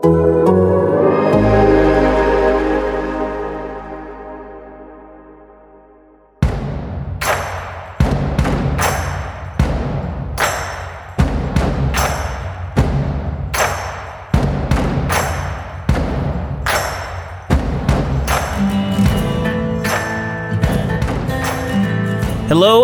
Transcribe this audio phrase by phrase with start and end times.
[0.00, 0.12] Hello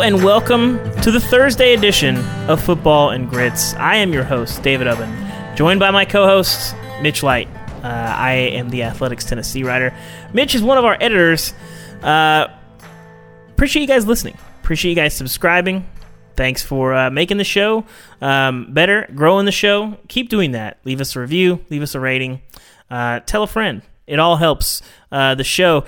[0.01, 2.17] and welcome to the Thursday edition
[2.49, 3.75] of Football and Grits.
[3.75, 7.49] I am your host, David Ubben, joined by my co host, Mitch Light.
[7.83, 9.95] Uh, I am the Athletics Tennessee writer.
[10.33, 11.53] Mitch is one of our editors.
[12.03, 12.49] Uh,
[13.51, 14.39] appreciate you guys listening.
[14.63, 15.87] Appreciate you guys subscribing.
[16.37, 17.85] Thanks for uh, making the show
[18.21, 19.99] um, better, growing the show.
[20.09, 20.79] Keep doing that.
[20.85, 22.43] Leave us a review, leave us a rating,
[22.91, 23.83] uh, tell a friend.
[24.07, 24.83] It all helps
[25.13, 25.85] uh, the show.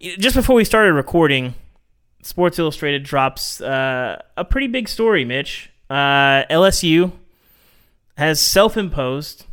[0.00, 1.54] Just before we started recording,
[2.22, 5.70] Sports Illustrated drops uh, a pretty big story, Mitch.
[5.90, 7.12] LSU
[8.16, 9.44] has self imposed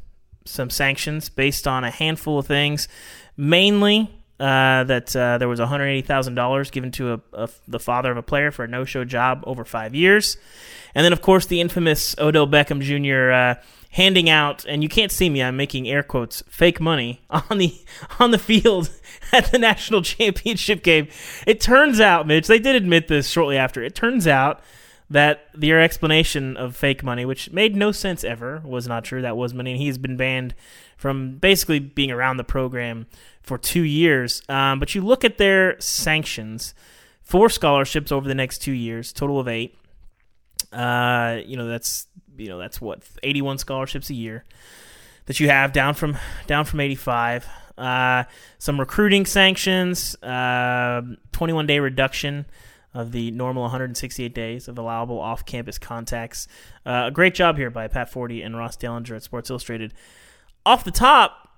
[0.45, 2.87] some sanctions based on a handful of things,
[3.37, 8.23] mainly uh, that uh, there was $180,000 given to a, a, the father of a
[8.23, 10.37] player for a no show job over five years.
[10.95, 13.31] And then, of course, the infamous Odell Beckham Jr.
[13.31, 13.55] Uh,
[13.91, 17.73] handing out, and you can't see me, I'm making air quotes, fake money on the
[18.19, 18.89] on the field
[19.31, 21.07] at the national championship game.
[21.47, 23.83] It turns out, Mitch, they did admit this shortly after.
[23.83, 24.61] It turns out
[25.09, 29.21] that their explanation of fake money, which made no sense ever, was not true.
[29.21, 30.55] That was money, and he's been banned
[30.97, 33.07] from basically being around the program
[33.41, 34.41] for two years.
[34.49, 36.73] Um, but you look at their sanctions,
[37.21, 39.77] four scholarships over the next two years, total of eight.
[40.71, 44.43] Uh, you know that's you know that's what 81 scholarships a year
[45.27, 47.47] that you have down from down from 85
[47.77, 48.23] uh,
[48.59, 52.45] some recruiting sanctions, uh, 21 day reduction
[52.93, 56.47] of the normal 168 days of allowable off campus contacts.
[56.85, 59.93] Uh, a great job here by Pat Forde and Ross Dellenger at Sports Illustrated.
[60.65, 61.49] Off the top,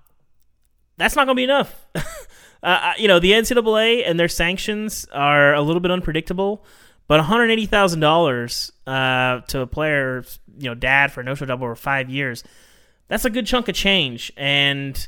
[0.96, 1.86] that's not going to be enough.
[2.62, 6.64] Uh, you know, the NCAA and their sanctions are a little bit unpredictable,
[7.06, 11.76] but $180,000 uh, to a player's you know dad for a no show double over
[11.76, 12.42] five years,
[13.08, 14.32] that's a good chunk of change.
[14.36, 15.06] And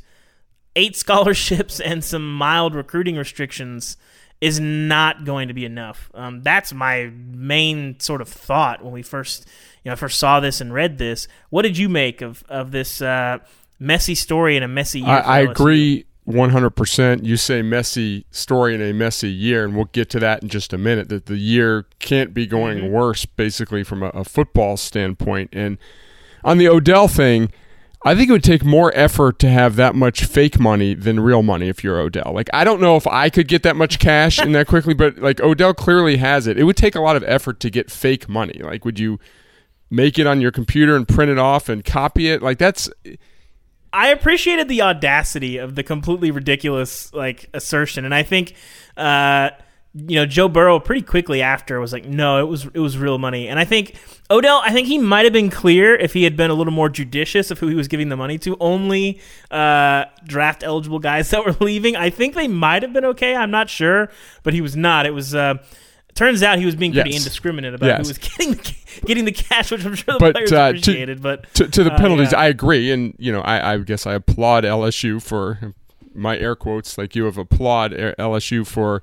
[0.76, 3.96] eight scholarships and some mild recruiting restrictions
[4.40, 6.10] is not going to be enough.
[6.14, 9.46] Um, that's my main sort of thought when we first,
[9.84, 11.26] you know, first saw this and read this.
[11.50, 13.38] What did you make of of this uh,
[13.78, 15.08] messy story in a messy year?
[15.08, 16.04] I, I agree.
[16.28, 17.24] 100%.
[17.24, 20.74] You say messy story in a messy year, and we'll get to that in just
[20.74, 21.08] a minute.
[21.08, 22.92] That the year can't be going mm-hmm.
[22.92, 25.48] worse, basically, from a, a football standpoint.
[25.54, 25.78] And
[26.44, 27.50] on the Odell thing,
[28.04, 31.42] I think it would take more effort to have that much fake money than real
[31.42, 32.32] money if you're Odell.
[32.32, 35.18] Like I don't know if I could get that much cash in that quickly, but
[35.18, 36.58] like Odell clearly has it.
[36.58, 38.60] It would take a lot of effort to get fake money.
[38.62, 39.18] Like would you
[39.90, 42.40] make it on your computer and print it off and copy it?
[42.40, 42.88] Like that's
[43.92, 48.54] I appreciated the audacity of the completely ridiculous like assertion and I think
[48.96, 49.50] uh
[50.06, 53.18] you know Joe Burrow pretty quickly after was like, no, it was it was real
[53.18, 53.94] money, and I think
[54.30, 56.90] Odell, I think he might have been clear if he had been a little more
[56.90, 58.56] judicious of who he was giving the money to.
[58.60, 59.20] Only
[59.50, 61.96] uh, draft eligible guys that were leaving.
[61.96, 63.34] I think they might have been okay.
[63.34, 64.10] I'm not sure,
[64.42, 65.06] but he was not.
[65.06, 65.34] It was.
[65.34, 65.54] Uh,
[66.14, 67.20] turns out he was being pretty yes.
[67.20, 67.98] indiscriminate about yes.
[67.98, 68.74] who was getting the,
[69.06, 71.18] getting the cash, which I'm sure the but, players uh, appreciated.
[71.18, 72.38] To, but to, to the uh, penalties, yeah.
[72.38, 75.74] I agree, and you know, I, I guess I applaud LSU for
[76.14, 79.02] my air quotes, like you have applaud LSU for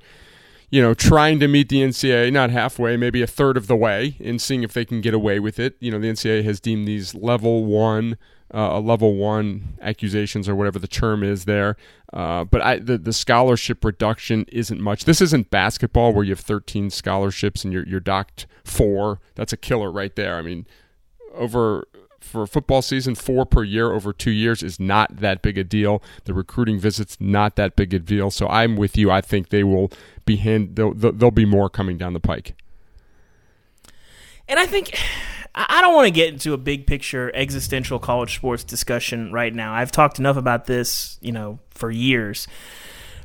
[0.70, 4.18] you know, trying to meet the NCAA, not halfway, maybe a third of the way,
[4.24, 5.76] and seeing if they can get away with it.
[5.80, 8.18] You know, the NCAA has deemed these level one,
[8.53, 11.78] uh, level one accusations or whatever the term is there.
[12.12, 15.06] Uh, but I, the the scholarship reduction isn't much.
[15.06, 19.19] This isn't basketball where you have 13 scholarships and you're you're docked four.
[19.36, 20.38] That's a killer right there.
[20.38, 20.66] I mean,
[21.34, 21.88] over
[22.19, 26.01] for football season, four per year over two years is not that big a deal.
[26.25, 28.31] The recruiting visits not that big a deal.
[28.31, 29.12] So I'm with you.
[29.12, 29.91] I think they will
[30.25, 30.75] be hand.
[30.75, 32.56] There'll, there'll be more coming down the pike.
[34.47, 34.97] And I think
[35.56, 39.73] I don't want to get into a big picture existential college sports discussion right now.
[39.73, 42.47] I've talked enough about this, you know, for years.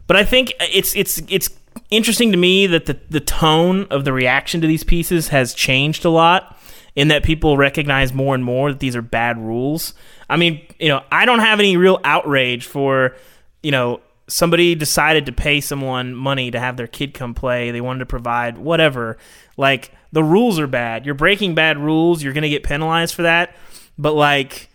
[0.07, 1.51] But I think it's it's it's
[1.91, 6.05] interesting to me that the the tone of the reaction to these pieces has changed
[6.05, 6.60] a lot
[6.95, 9.95] in that people recognize more and more that these are bad rules.
[10.29, 13.17] I mean, you know, I don't have any real outrage for,
[13.63, 17.71] you know, somebody decided to pay someone money to have their kid come play.
[17.71, 19.19] They wanted to provide whatever.
[19.57, 21.05] Like the rules are bad.
[21.05, 22.23] You're breaking bad rules.
[22.23, 23.55] You're going to get penalized for that.
[23.99, 24.69] But like,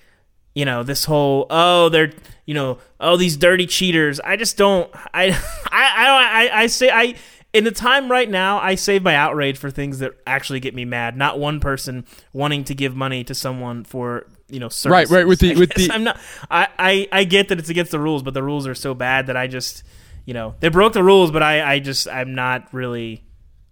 [0.53, 2.13] you know, this whole oh they're
[2.45, 4.19] you know oh these dirty cheaters.
[4.19, 4.89] I just don't.
[5.13, 5.25] I
[5.71, 6.23] I I don't.
[6.23, 7.15] I, I say I
[7.56, 10.84] in the time right now, I save my outrage for things that actually get me
[10.84, 11.16] mad.
[11.16, 15.10] Not one person wanting to give money to someone for you know services.
[15.10, 16.19] right right with the with the I'm not.
[16.52, 19.28] I, I I get that it's against the rules, but the rules are so bad
[19.28, 19.84] that I just
[20.25, 23.24] you know they broke the rules, but I I just I'm not really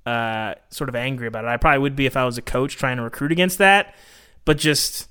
[0.05, 1.49] uh sort of angry about it.
[1.49, 3.95] I probably would be if I was a coach trying to recruit against that,
[4.45, 5.09] but just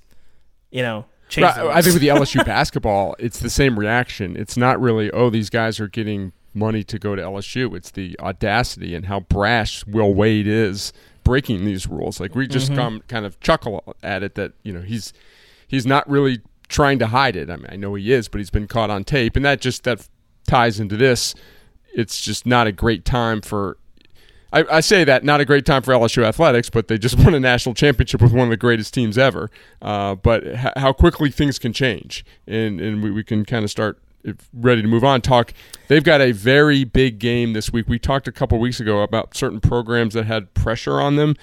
[0.71, 1.05] you know.
[1.29, 4.35] change Right, I think with the LSU basketball, it's the same reaction.
[4.35, 7.75] It's not really, oh, these guys are getting money to go to LSU.
[7.77, 10.93] It's the audacity and how brash Will Wade is
[11.25, 12.21] breaking these rules.
[12.21, 15.13] Like we just come kind of chuckle at it that you know he's
[15.67, 17.51] he's not really trying to hide it.
[17.51, 19.85] I mean, I know he is, but he's been caught on tape, and that just
[19.85, 20.09] that
[20.47, 21.35] ties into this.
[21.95, 23.77] It's just not a great time for
[24.53, 27.35] I, I say that not a great time for LSU athletics, but they just won
[27.35, 29.51] a national championship with one of the greatest teams ever.
[29.81, 33.71] Uh, but h- how quickly things can change, and and we, we can kind of
[33.71, 34.02] start
[34.53, 35.21] ready to move on.
[35.21, 35.53] Talk.
[35.89, 37.89] They've got a very big game this week.
[37.89, 41.37] We talked a couple weeks ago about certain programs that had pressure on them.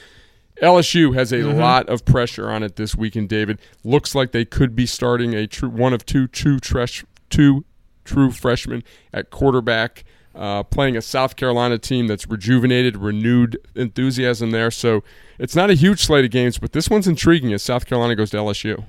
[0.62, 3.30] LSU has a lot of pressure on it this weekend.
[3.30, 7.64] David looks like they could be starting a true one of two true tresh, two
[8.04, 8.84] true freshmen
[9.14, 10.04] at quarterback,
[10.36, 14.72] uh, playing a South Carolina team that's rejuvenated, renewed enthusiasm there.
[14.72, 15.04] So
[15.38, 18.32] it's not a huge slate of games, but this one's intriguing as South Carolina goes
[18.32, 18.86] to LSU.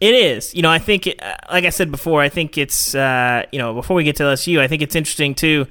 [0.00, 0.54] It is.
[0.54, 3.72] You know, I think, uh, like I said before, I think it's, uh, you know,
[3.72, 5.66] before we get to LSU, I think it's interesting too.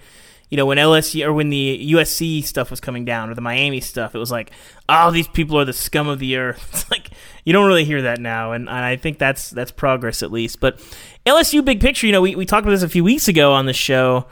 [0.50, 3.81] You know, when LSU or when the USC stuff was coming down or the Miami
[3.81, 4.51] stuff, it was like,
[4.88, 6.69] oh, these people are the scum of the earth.
[6.74, 7.10] It's like
[7.44, 10.60] you don't really hear that now, and, and I think that's that's progress at least.
[10.60, 10.80] But
[11.25, 13.66] LSU big picture, you know, we, we talked about this a few weeks ago on
[13.66, 14.27] the show.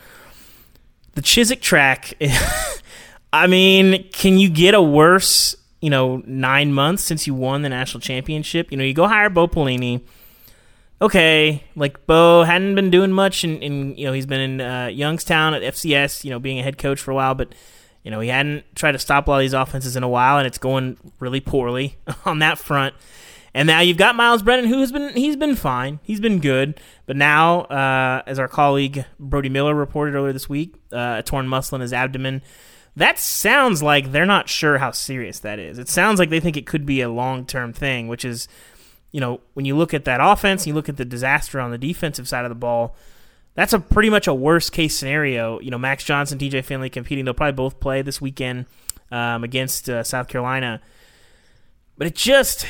[1.13, 2.13] The Chiswick track.
[3.33, 7.67] I mean, can you get a worse, you know, nine months since you won the
[7.67, 8.71] national championship?
[8.71, 10.01] You know, you go hire Bo Pelini.
[11.01, 15.53] Okay, like Bo hadn't been doing much, in you know he's been in uh, Youngstown
[15.53, 17.53] at FCS, you know, being a head coach for a while, but
[18.01, 20.37] you know he hadn't tried to stop a lot of these offenses in a while,
[20.37, 22.95] and it's going really poorly on that front.
[23.53, 26.79] And now you've got Myles Brennan, who has been he's been fine, he's been good,
[27.05, 31.45] but now, uh, as our colleague Brody Miller reported earlier this week, uh, a torn
[31.45, 32.41] muscle in his abdomen.
[32.95, 35.79] That sounds like they're not sure how serious that is.
[35.79, 38.47] It sounds like they think it could be a long term thing, which is,
[39.11, 41.77] you know, when you look at that offense, you look at the disaster on the
[41.77, 42.95] defensive side of the ball.
[43.55, 45.59] That's a pretty much a worst case scenario.
[45.59, 47.25] You know, Max Johnson, TJ Finley competing.
[47.25, 48.65] They'll probably both play this weekend
[49.11, 50.81] um, against uh, South Carolina.
[51.97, 52.65] But it just,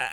[0.00, 0.06] uh,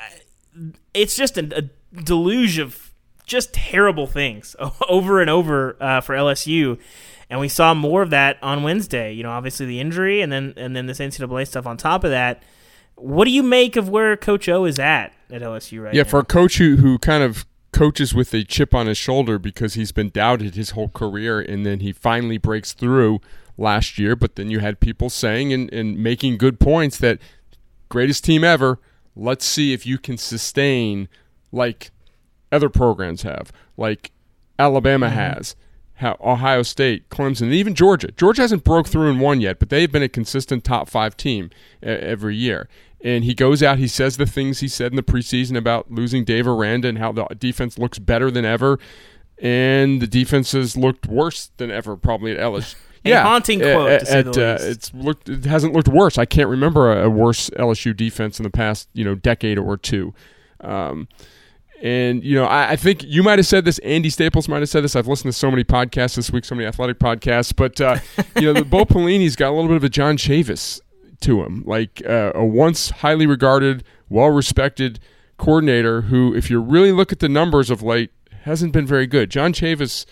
[0.94, 2.94] it's just a, a deluge of
[3.26, 4.56] just terrible things
[4.90, 6.80] over and over uh, for LSU,
[7.34, 9.12] and we saw more of that on Wednesday.
[9.12, 12.12] You know, obviously the injury, and then and then this NCAA stuff on top of
[12.12, 12.44] that.
[12.94, 15.98] What do you make of where Coach O is at at LSU right now?
[15.98, 16.10] Yeah, now?
[16.10, 19.74] for a coach who, who kind of coaches with a chip on his shoulder because
[19.74, 23.20] he's been doubted his whole career and then he finally breaks through
[23.58, 24.16] last year.
[24.16, 27.18] But then you had people saying and, and making good points that
[27.90, 28.78] greatest team ever.
[29.16, 31.10] Let's see if you can sustain
[31.52, 31.90] like
[32.52, 34.12] other programs have, like
[34.60, 35.16] Alabama mm-hmm.
[35.16, 35.64] has, how
[36.22, 38.12] Ohio State, Clemson, and even Georgia.
[38.12, 41.50] Georgia hasn't broke through and won yet, but they've been a consistent top five team
[41.82, 42.68] every year.
[43.04, 46.24] And he goes out, he says the things he said in the preseason about losing
[46.24, 48.80] Dave Aranda and how the defense looks better than ever,
[49.40, 52.76] and the defense has looked worse than ever, probably at LSU.
[53.06, 55.28] A haunting quote, at- to say at, uh, it's looked.
[55.28, 56.18] It hasn't looked worse.
[56.18, 59.76] I can't remember a, a worse LSU defense in the past, you know, decade or
[59.76, 60.14] two.
[60.62, 61.10] Um,
[61.84, 63.78] and you know, I, I think you might have said this.
[63.80, 64.96] Andy Staples might have said this.
[64.96, 67.54] I've listened to so many podcasts this week, so many athletic podcasts.
[67.54, 68.00] But uh,
[68.38, 70.80] you know, the Bo Pelini's got a little bit of a John Chavis
[71.20, 75.02] to him, like uh, a once highly regarded, well-respected
[75.38, 78.12] coordinator who, if you really look at the numbers of late,
[78.44, 79.30] hasn't been very good.
[79.30, 80.06] John Chavis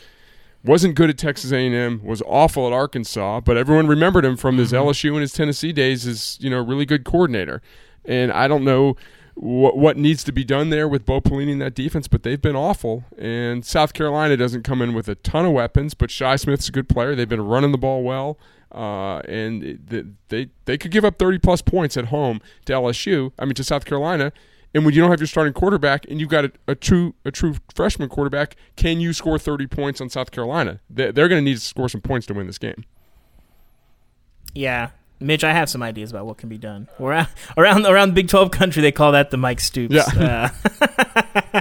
[0.65, 4.73] wasn't good at Texas A&M, was awful at Arkansas, but everyone remembered him from his
[4.73, 7.61] LSU and his Tennessee days as you know a really good coordinator.
[8.03, 8.97] And I don't know
[9.35, 12.41] what what needs to be done there with Bo Pelini in that defense, but they've
[12.41, 13.05] been awful.
[13.17, 16.71] And South Carolina doesn't come in with a ton of weapons, but Shi Smith's a
[16.71, 17.15] good player.
[17.15, 18.37] They've been running the ball well,
[18.73, 23.31] uh, and it- they they could give up thirty plus points at home to LSU.
[23.39, 24.31] I mean to South Carolina.
[24.73, 27.31] And when you don't have your starting quarterback and you've got a, a true a
[27.31, 30.79] true freshman quarterback, can you score 30 points on South Carolina?
[30.89, 32.85] They- They're going to need to score some points to win this game.
[34.53, 38.27] Yeah, Mitch, I have some ideas about what can be done around around around Big
[38.27, 38.81] Twelve country.
[38.81, 39.95] They call that the Mike Stoops.
[39.95, 40.51] Yeah.
[41.53, 41.60] Uh,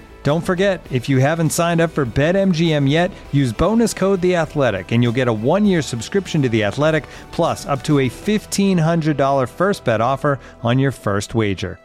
[0.23, 4.91] Don't forget, if you haven't signed up for BetMGM yet, use bonus code The Athletic,
[4.91, 9.17] and you'll get a one-year subscription to The Athletic, plus up to a fifteen hundred
[9.17, 11.79] dollar first bet offer on your first wager.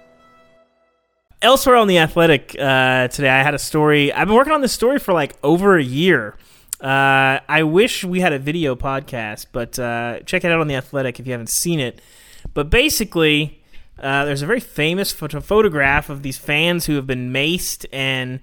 [1.42, 4.12] elsewhere on the Athletic uh, today, I had a story.
[4.12, 6.36] I've been working on this story for like over a year.
[6.80, 10.74] Uh, I wish we had a video podcast, but uh, check it out on the
[10.74, 12.00] Athletic if you haven't seen it.
[12.52, 13.62] But basically,
[13.98, 18.40] uh, there's a very famous photo- photograph of these fans who have been maced and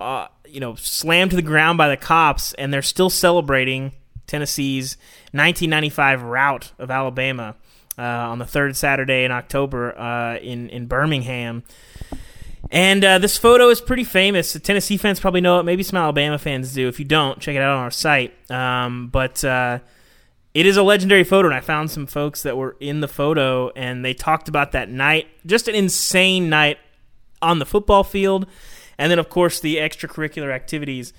[0.00, 3.92] uh, you know slammed to the ground by the cops, and they're still celebrating
[4.26, 4.96] Tennessee's
[5.32, 7.56] 1995 rout of Alabama
[7.98, 11.64] uh, on the third Saturday in October uh, in in Birmingham.
[12.70, 14.54] And uh, this photo is pretty famous.
[14.54, 15.64] The Tennessee fans probably know it.
[15.64, 16.88] Maybe some Alabama fans do.
[16.88, 18.32] If you don't, check it out on our site.
[18.50, 19.80] Um, but uh,
[20.54, 23.70] it is a legendary photo, and I found some folks that were in the photo,
[23.70, 25.26] and they talked about that night.
[25.46, 26.78] Just an insane night
[27.40, 28.46] on the football field,
[28.98, 31.12] and then, of course, the extracurricular activities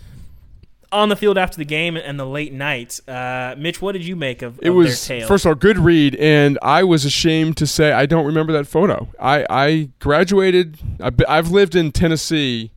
[0.92, 3.02] on the field after the game and the late nights.
[3.08, 5.28] Uh, Mitch, what did you make of, It of was their tale?
[5.28, 8.68] first of all good read, and I was ashamed to say I don't remember that
[8.68, 9.08] photo.
[9.20, 10.78] I I graduated.
[11.02, 12.70] I've, I've lived in Tennessee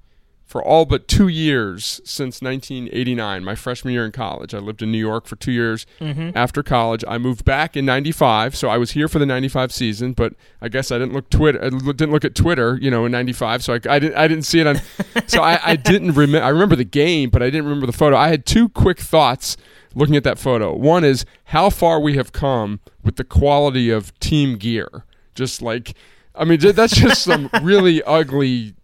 [0.46, 4.54] for all but two years since 1989, my freshman year in college.
[4.54, 6.30] I lived in New York for two years Mm-hmm.
[6.36, 7.02] after college.
[7.08, 10.12] I moved back in '95, so I was here for the '95 season.
[10.12, 11.62] But I guess I didn't look Twitter.
[11.62, 13.64] I didn't look at Twitter, you know, in '95.
[13.64, 14.16] So I, I didn't.
[14.16, 14.76] I didn't see it on.
[15.26, 16.44] so I, I didn't remember.
[16.46, 18.16] I remember the game, but I didn't remember the photo.
[18.16, 19.56] I had two quick thoughts
[19.94, 20.74] looking at that photo.
[20.76, 25.04] One is how far we have come with the quality of team gear.
[25.34, 25.94] Just like,
[26.34, 28.74] I mean, that's just some really ugly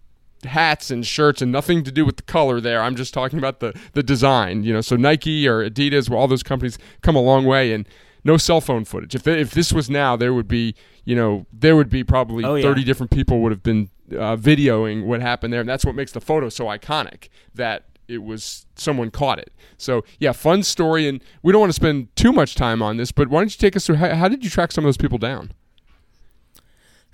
[0.45, 2.83] hats and shirts and nothing to do with the color there.
[2.83, 4.65] I'm just talking about the the design.
[4.65, 7.87] You know, so Nike or Adidas, well, all those companies come a long way and.
[8.25, 9.17] No cell phone footage.
[9.17, 12.55] If if this was now, there would be you know there would be probably Oh,
[12.55, 12.63] yeah.
[12.63, 16.13] thirty different people would have been uh, videoing what happened there, and that's what makes
[16.13, 17.31] the photo so iconic.
[17.53, 19.53] That it was someone caught it.
[19.77, 23.11] So yeah, fun story, and we don't want to spend too much time on this,
[23.11, 24.97] but why don't you take us through how, how did you track some of those
[24.97, 25.51] people down?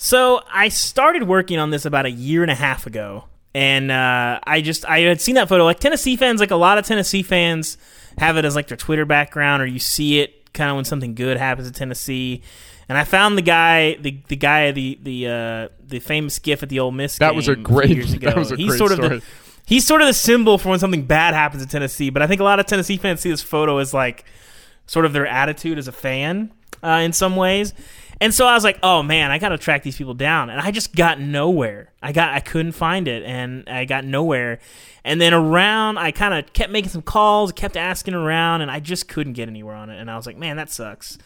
[0.01, 4.39] So I started working on this about a year and a half ago, and uh,
[4.45, 5.65] I just I had seen that photo.
[5.65, 7.77] Like Tennessee fans, like a lot of Tennessee fans
[8.17, 11.15] have it as like their Twitter background, or you see it kind of when something
[11.17, 12.43] good happens in Tennessee.
[12.89, 16.69] And I found the guy, the the guy, the the uh, the famous gif at
[16.69, 17.19] the Ole Miss.
[17.19, 18.29] That was a great- years ago.
[18.29, 19.19] that was a he's great sort of story.
[19.19, 19.25] the
[19.67, 22.11] he's sort of the symbol for when something bad happens in Tennessee.
[22.11, 24.25] But I think a lot of Tennessee fans see this photo as like
[24.87, 27.75] sort of their attitude as a fan uh, in some ways.
[28.21, 30.61] And so I was like, "Oh man, I got to track these people down." And
[30.61, 31.93] I just got nowhere.
[32.03, 34.59] I got I couldn't find it and I got nowhere.
[35.05, 38.81] And then around I kind of kept making some calls, kept asking around and I
[38.81, 40.01] just couldn't get anywhere on it.
[40.01, 41.19] And I was like, "Man, that sucks."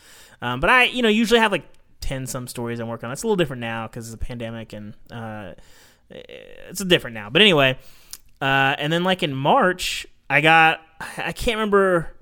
[0.42, 1.64] Um, but I, you know, usually have like
[2.00, 3.12] 10 some stories I'm working on.
[3.12, 5.52] It's a little different now cuz of the pandemic and uh,
[6.10, 7.30] it's different now.
[7.30, 7.78] But anyway,
[8.40, 10.80] uh, and then like in March, I got
[11.16, 12.12] I can't remember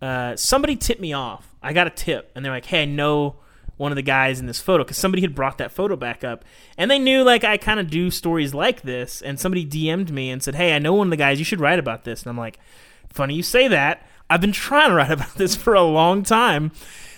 [0.00, 1.53] uh, somebody tipped me off.
[1.64, 3.36] I got a tip, and they're like, "Hey, I know
[3.76, 6.44] one of the guys in this photo because somebody had brought that photo back up,
[6.78, 10.30] and they knew like I kind of do stories like this." And somebody DM'd me
[10.30, 11.38] and said, "Hey, I know one of the guys.
[11.38, 12.58] You should write about this." And I'm like,
[13.08, 14.06] "Funny you say that.
[14.30, 16.72] I've been trying to write about this for a long time."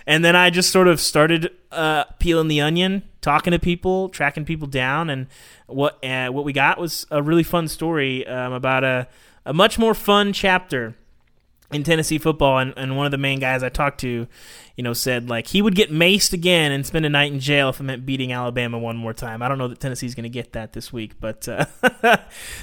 [0.09, 4.45] And then I just sort of started uh, peeling the onion, talking to people, tracking
[4.45, 5.26] people down, and
[5.67, 9.09] what uh, what we got was a really fun story um, about a
[9.45, 10.97] a much more fun chapter
[11.73, 14.29] in Tennessee football, and, and one of the main guys I talked to,
[14.77, 17.71] you know, said like he would get maced again and spend a night in jail
[17.71, 19.43] if it meant beating Alabama one more time.
[19.43, 21.65] I don't know that Tennessee's going to get that this week, but uh,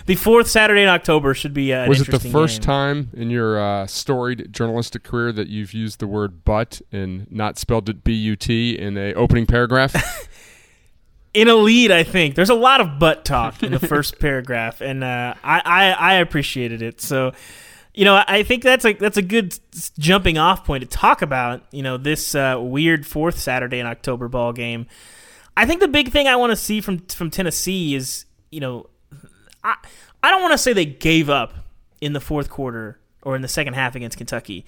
[0.06, 1.74] the fourth Saturday in October should be.
[1.74, 2.66] Uh, Was it the first game.
[2.66, 7.58] time in your uh, storied journalistic career that you've used the word "but" and not
[7.58, 9.96] spelled it B-U-T in a opening paragraph?
[11.34, 14.82] in a lead, I think there's a lot of butt talk in the first paragraph,
[14.82, 17.02] and uh, I, I I appreciated it.
[17.02, 17.34] So
[17.94, 19.58] you know, I think that's a that's a good
[20.00, 21.64] jumping off point to talk about.
[21.72, 24.88] You know, this uh, weird fourth Saturday in October ball game.
[25.56, 28.90] I think the big thing I want to see from from Tennessee is, you know,
[29.64, 29.76] I
[30.24, 31.54] I don't want to say they gave up
[32.02, 34.66] in the fourth quarter or in the second half against Kentucky,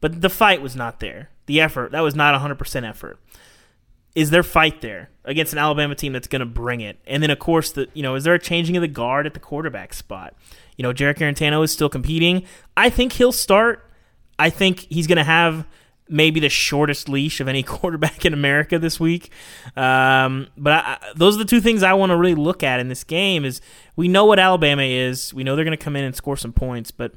[0.00, 1.30] but the fight was not there.
[1.46, 3.18] The effort that was not 100% effort.
[4.14, 6.98] Is there fight there against an Alabama team that's going to bring it?
[7.06, 9.34] And then of course the you know is there a changing of the guard at
[9.34, 10.34] the quarterback spot?
[10.78, 12.44] You know, Jarrett Guarantano is still competing.
[12.76, 13.84] I think he'll start.
[14.38, 15.66] I think he's going to have
[16.08, 19.30] maybe the shortest leash of any quarterback in America this week.
[19.76, 22.88] Um, but I, those are the two things I want to really look at in
[22.88, 23.44] this game.
[23.44, 23.60] Is
[23.96, 25.34] we know what Alabama is.
[25.34, 27.12] We know they're going to come in and score some points, but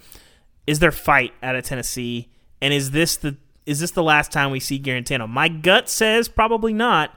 [0.67, 2.29] is there fight out of Tennessee?
[2.61, 5.29] And is this the is this the last time we see Guarantano?
[5.29, 7.15] My gut says probably not.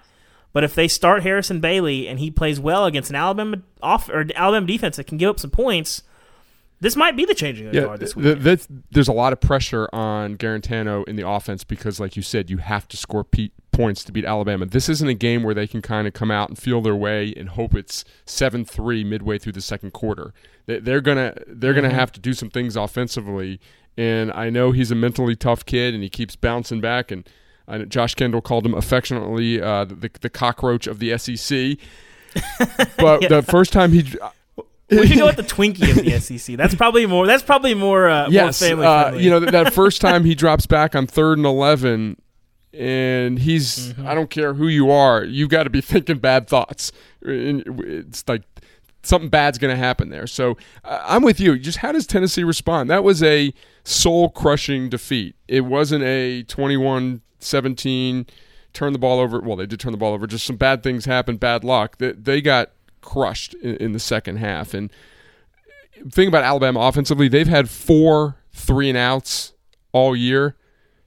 [0.53, 4.27] But if they start Harrison Bailey and he plays well against an Alabama off or
[4.37, 6.05] Alabama defense that can give up some points,
[6.85, 8.45] this might be the changing of the yeah, guard this th- week.
[8.45, 12.49] th- there's a lot of pressure on Guarantano in the offense because, like you said,
[12.51, 14.67] you have to score pe- points to beat Alabama.
[14.67, 17.35] This isn't a game where they can kind of come out and feel their way
[17.37, 20.33] and hope it's seven three midway through the second quarter.
[20.67, 21.83] They- They're gonna they're Mm-hmm.
[21.83, 23.59] gonna have to do some things offensively.
[23.97, 27.11] And I know he's a mentally tough kid, and he keeps bouncing back.
[27.11, 27.29] And
[27.67, 31.79] I know Josh Kendall called him affectionately uh, the the cockroach of the SEC.
[32.99, 33.29] But Yeah.
[33.29, 34.05] the first time he
[34.91, 36.57] we should go with the Twinkie of the SEC.
[36.57, 37.27] That's probably more.
[37.27, 38.09] That's probably more.
[38.09, 41.39] Uh, yes, more family uh, you know that, first time he drops back on third
[41.39, 42.21] and eleven,
[42.73, 44.07] and he's Mm-hmm.
[44.07, 46.93] I don't care who you are, You've got to be thinking bad thoughts.
[47.23, 48.43] It's like
[49.03, 50.27] something bad's going to happen there.
[50.27, 51.59] So uh, I'm with you.
[51.59, 52.91] Just how does Tennessee respond?
[52.91, 53.53] That was a
[53.85, 55.37] soul crushing defeat.
[55.49, 58.29] It wasn't a 21-17
[58.73, 59.41] turn the ball over.
[59.41, 60.27] Well, they did turn the ball over.
[60.27, 61.99] Just some bad things happened, bad luck.
[61.99, 62.71] They, they got
[63.05, 64.75] crushed in, in the second half.
[64.75, 64.91] And
[66.11, 69.53] thing about Alabama offensively, they've had four three and outs
[69.93, 70.57] all year.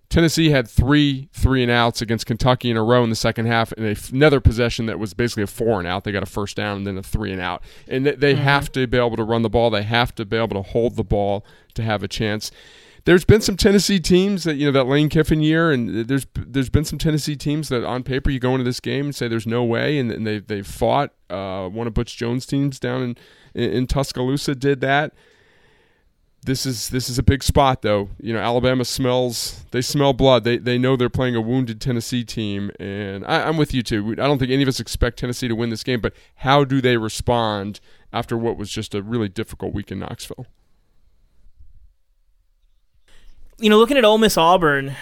[0.09, 3.73] Tennessee had three three and outs against Kentucky in a row in the second half,
[3.73, 6.05] and a- another possession that was basically a four and out.
[6.05, 7.61] They got a first down and then a three and out.
[7.87, 8.43] And they, they mm-hmm.
[8.43, 9.69] have to be able to run the ball.
[9.69, 12.51] They have to be able to hold the ball to have a chance.
[13.07, 16.69] There's been some Tennessee teams that you know that Lane Kiffin year, and there's there's
[16.69, 19.47] been some Tennessee teams that on paper you go into this game and say there's
[19.47, 21.13] no way, and, and they they fought.
[21.29, 23.15] Uh, one of Butch Jones' teams down
[23.55, 25.13] in in, Tuscaloosa did that
[26.43, 28.09] this is this is a big spot though.
[28.19, 30.43] You know, Alabama smells they smell blood.
[30.43, 34.11] They they know they're playing a wounded Tennessee team, and I, I'm with you too.
[34.11, 36.81] I don't think any of us expect Tennessee to win this game, but how do
[36.81, 37.79] they respond
[38.11, 40.45] after what was just a really difficult week in Knoxville?
[43.59, 44.95] You know, looking at Ole Miss Auburn,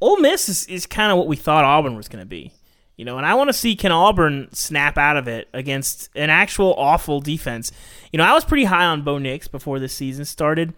[0.00, 2.52] Ole Miss is, is kind of what we thought Auburn was going to be.
[2.96, 6.30] You know, and I want to see can Auburn snap out of it against an
[6.30, 7.72] actual awful defense.
[8.12, 10.74] You know, I was pretty high on Bo Nix before this season started.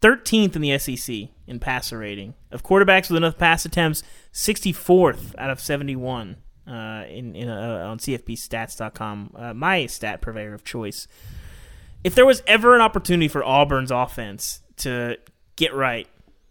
[0.00, 2.34] 13th in the SEC in passer rating.
[2.50, 7.98] Of quarterbacks with enough pass attempts, 64th out of 71 uh, in, in uh, on
[7.98, 11.08] CFBstats.com, uh, my stat purveyor of choice.
[12.04, 15.18] If there was ever an opportunity for Auburn's offense to
[15.58, 16.08] get right,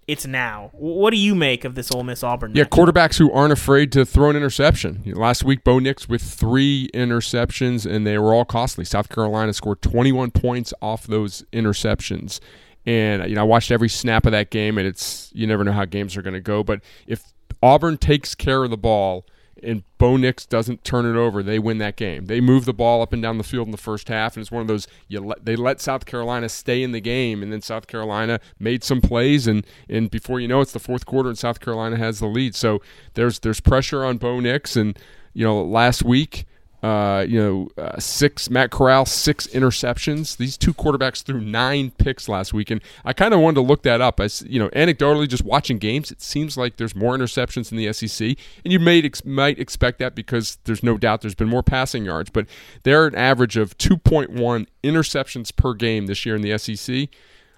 [0.08, 0.70] it's now.
[0.74, 2.54] What do you make of this Ole Miss Auburn?
[2.56, 5.02] Yeah, quarterbacks who aren't afraid to throw an interception.
[5.04, 8.86] You know, last week, Bo Nix with three interceptions, and they were all costly.
[8.86, 12.40] South Carolina scored 21 points off those interceptions.
[12.86, 15.74] And you know, I watched every snap of that game, and it's you never know
[15.74, 16.64] how games are going to go.
[16.64, 19.26] But if Auburn takes care of the ball
[19.64, 22.26] and Bo Nix doesn't turn it over, they win that game.
[22.26, 24.52] They move the ball up and down the field in the first half, and it's
[24.52, 27.62] one of those you let, they let South Carolina stay in the game, and then
[27.62, 31.38] South Carolina made some plays, and and before you know, it's the fourth quarter, and
[31.38, 32.56] South Carolina has the lead.
[32.56, 32.82] So
[33.16, 34.98] there's there's pressure on Bo Nix, and
[35.34, 36.46] you know last week.
[36.84, 40.38] Uh, you know, uh, six Matt Corral, six interceptions.
[40.38, 43.82] These two quarterbacks threw nine picks last week, and I kind of wanted to look
[43.82, 44.20] that up.
[44.20, 47.92] As you know, anecdotally, just watching games, it seems like there's more interceptions in the
[47.92, 51.64] SEC, and you may ex- might expect that because there's no doubt there's been more
[51.64, 52.46] passing yards, but
[52.84, 57.10] they're an average of 2.1 interceptions per game this year in the SEC.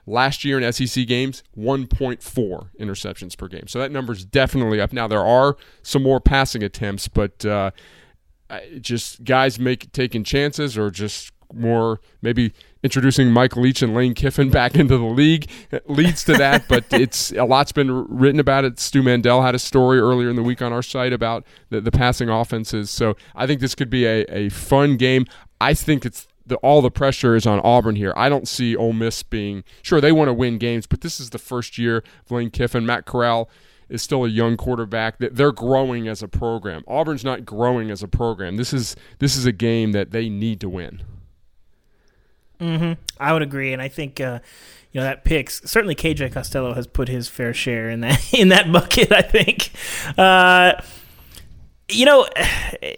[0.07, 3.67] Last year in SEC games, 1.4 interceptions per game.
[3.67, 4.91] So that number's definitely up.
[4.93, 7.71] Now there are some more passing attempts, but uh,
[8.81, 14.49] just guys make taking chances or just more maybe introducing Mike Leach and Lane Kiffin
[14.51, 15.49] back into the league
[15.85, 16.67] leads to that.
[16.67, 18.79] but it's a lot's been written about it.
[18.79, 21.91] Stu Mandel had a story earlier in the week on our site about the, the
[21.91, 22.89] passing offenses.
[22.89, 25.25] So I think this could be a, a fun game.
[25.59, 28.13] I think it's the, all the pressure is on Auburn here.
[28.15, 31.29] I don't see Ole Miss being sure they want to win games, but this is
[31.29, 33.49] the first year of Lane Kiffin, Matt Corral
[33.89, 35.17] is still a young quarterback.
[35.19, 36.83] That They're growing as a program.
[36.87, 38.57] Auburn's not growing as a program.
[38.57, 41.01] This is this is a game that they need to win.
[42.59, 43.01] Mm-hmm.
[43.19, 44.39] I would agree, and I think uh,
[44.91, 48.49] you know that picks certainly KJ Costello has put his fair share in that in
[48.49, 49.11] that bucket.
[49.11, 49.71] I think,
[50.17, 50.73] uh,
[51.89, 52.27] you know,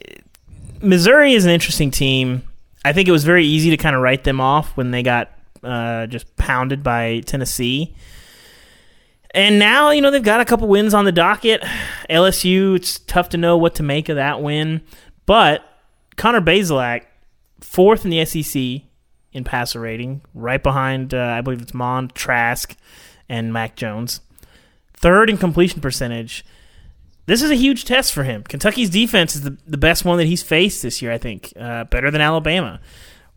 [0.82, 2.44] Missouri is an interesting team.
[2.84, 5.30] I think it was very easy to kind of write them off when they got
[5.64, 7.96] uh, just pounded by Tennessee.
[9.34, 11.62] And now, you know, they've got a couple wins on the docket.
[12.10, 14.82] LSU, it's tough to know what to make of that win.
[15.26, 15.64] But
[16.18, 17.04] Connor Bazelak,
[17.62, 18.84] fourth in the SEC
[19.32, 22.76] in passer rating, right behind, uh, I believe it's Mond, Trask,
[23.30, 24.20] and Mac Jones.
[24.94, 26.46] Third in completion percentage.
[27.28, 28.44] This is a huge test for him.
[28.44, 31.54] Kentucky's defense is the, the best one that he's faced this year, I think.
[31.58, 32.82] Uh, better than Alabama.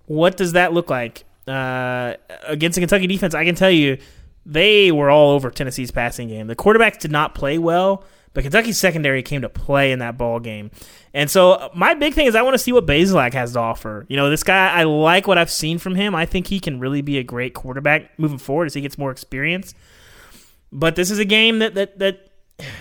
[0.07, 1.25] What does that look like?
[1.47, 2.15] Uh,
[2.47, 3.99] against the Kentucky defense, I can tell you
[4.47, 6.47] they were all over Tennessee's passing game.
[6.47, 10.41] The quarterbacks did not play well, but Kentucky's secondary came to play in that ball
[10.41, 10.71] game.
[11.15, 13.61] And so uh, my big thing is I want to see what Bazelak has to
[13.61, 14.05] offer.
[14.09, 16.15] You know, this guy, I like what I've seen from him.
[16.15, 19.11] I think he can really be a great quarterback moving forward as he gets more
[19.11, 19.75] experience.
[20.73, 22.31] But this is a game that that that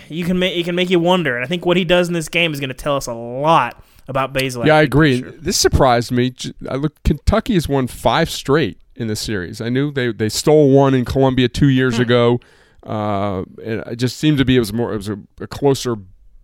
[0.10, 1.36] you can make you can make you wonder.
[1.36, 3.14] And I think what he does in this game is going to tell us a
[3.14, 4.66] lot about Bazelak.
[4.66, 5.20] Yeah, I agree.
[5.20, 5.32] Sure.
[5.32, 6.34] This surprised me.
[6.68, 9.62] I look, Kentucky has won five straight in the series.
[9.62, 12.04] I knew they they stole one in Columbia two years hmm.
[12.04, 12.40] ago.
[12.86, 15.96] Uh, and it just seemed to be it was more it was a, a, closer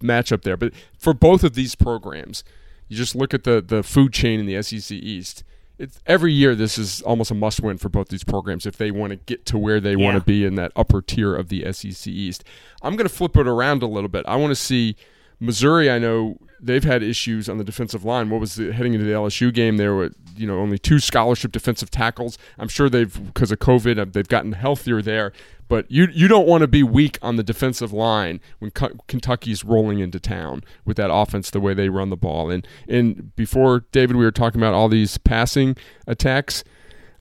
[0.01, 0.55] matchup there.
[0.55, 2.45] But for both of these programs,
[2.87, 5.43] you just look at the the food chain in the SEC East.
[5.77, 8.91] It's every year this is almost a must win for both these programs if they
[8.91, 10.03] want to get to where they yeah.
[10.03, 12.43] want to be in that upper tier of the SEC East.
[12.81, 14.25] I'm going to flip it around a little bit.
[14.25, 14.95] I want to see
[15.39, 15.89] Missouri.
[15.89, 18.29] I know they've had issues on the defensive line.
[18.29, 19.77] What was the, heading into the LSU game?
[19.77, 22.37] There were you know only two scholarship defensive tackles.
[22.57, 25.31] I'm sure they've because of COVID uh, they've gotten healthier there.
[25.67, 28.71] But you you don't want to be weak on the defensive line when
[29.07, 32.49] Kentucky's rolling into town with that offense the way they run the ball.
[32.49, 36.63] And and before David, we were talking about all these passing attacks.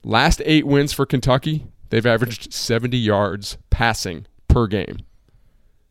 [0.03, 4.99] Last eight wins for Kentucky, they've averaged 70 yards passing per game.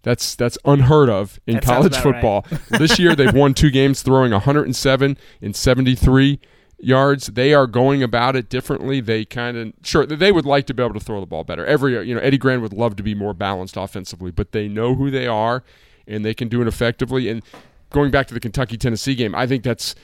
[0.03, 2.47] That's that's unheard of in that college football.
[2.51, 2.61] Right.
[2.79, 6.41] this year they've won two games throwing 107 and 73
[6.79, 7.27] yards.
[7.27, 9.01] They are going about it differently.
[9.01, 11.67] They kind of sure they would like to be able to throw the ball better.
[11.67, 14.95] Every you know Eddie Gran would love to be more balanced offensively, but they know
[14.95, 15.65] who they are
[16.07, 17.29] and they can do it effectively.
[17.29, 17.43] And
[17.91, 19.95] going back to the Kentucky Tennessee game, I think that's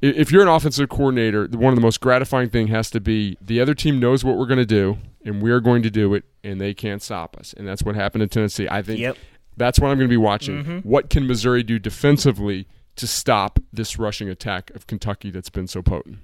[0.00, 3.60] if you're an offensive coordinator, one of the most gratifying thing has to be the
[3.60, 4.98] other team knows what we're going to do
[5.28, 7.54] and we're going to do it and they can't stop us.
[7.56, 8.66] And that's what happened in Tennessee.
[8.68, 9.16] I think yep.
[9.56, 10.64] that's what I'm going to be watching.
[10.64, 10.88] Mm-hmm.
[10.88, 15.82] What can Missouri do defensively to stop this rushing attack of Kentucky that's been so
[15.82, 16.18] potent?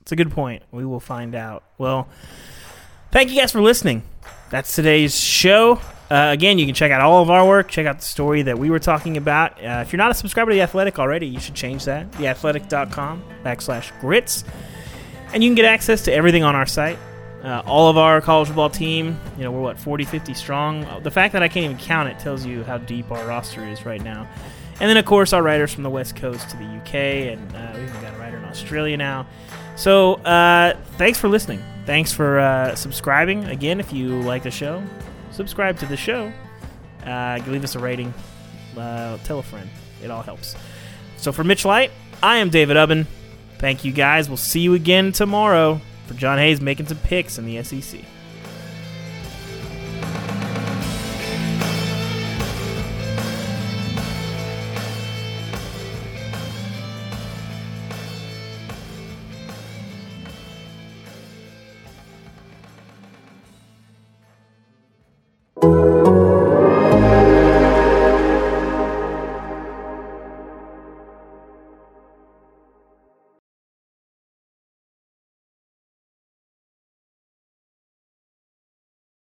[0.00, 0.64] It's a good point.
[0.72, 1.62] We will find out.
[1.78, 2.08] Well,
[3.12, 4.02] thank you guys for listening.
[4.50, 5.80] That's today's show.
[6.10, 7.70] Uh, again, you can check out all of our work.
[7.70, 9.64] Check out the story that we were talking about.
[9.64, 12.10] Uh, if you're not a subscriber to The Athletic already, you should change that.
[12.12, 14.44] TheAthletic.com backslash grits.
[15.32, 16.98] And you can get access to everything on our site.
[17.42, 21.02] Uh, all of our college football team, you know, we're what, 40, 50 strong.
[21.02, 23.84] The fact that I can't even count it tells you how deep our roster is
[23.84, 24.28] right now.
[24.80, 27.72] And then, of course, our writers from the West Coast to the UK, and uh,
[27.74, 29.26] we've even got a writer in Australia now.
[29.76, 31.62] So, uh, thanks for listening.
[31.84, 33.44] Thanks for uh, subscribing.
[33.44, 34.82] Again, if you like the show,
[35.32, 36.32] subscribe to the show.
[37.04, 38.14] Uh, leave us a rating.
[38.76, 39.68] Uh, tell a friend.
[40.02, 40.54] It all helps.
[41.16, 41.90] So, for Mitch Light,
[42.22, 43.06] I am David Ubben.
[43.58, 44.28] Thank you guys.
[44.28, 45.80] We'll see you again tomorrow
[46.12, 48.00] for John Hayes making some picks in the SEC.